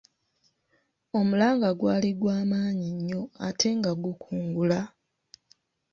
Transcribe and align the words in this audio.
Omulanga 1.19 1.69
gwali 1.79 2.09
gwamanyi 2.19 2.87
nnyo 2.97 3.21
ate 3.47 3.67
nga 3.77 3.91
gukungula. 4.03 4.79